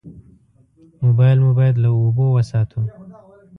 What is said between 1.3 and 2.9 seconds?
مو باید له اوبو وساتو.